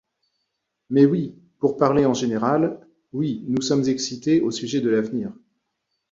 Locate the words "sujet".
4.49-4.81